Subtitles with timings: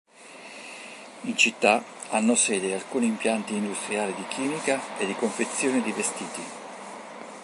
[1.25, 6.41] In città hanno sede alcuni impianti industriali di chimica e di confezioni di vestiti.